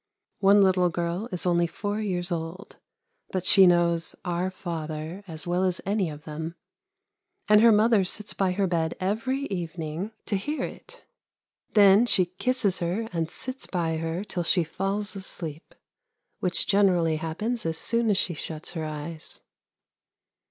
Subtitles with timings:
[0.39, 2.77] One little girl is only four years old,
[3.31, 6.55] but she knows' Our Father' as well as any of them,
[7.47, 11.03] and her mother sits by her bed every evening to hear it.
[11.75, 15.75] Then she kisses her and sits by her till she falls asleep,
[16.39, 19.39] which generally happens as soon as she shuts her eyes.